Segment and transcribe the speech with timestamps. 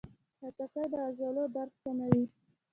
[0.37, 2.23] خټکی د عضلو درد کموي.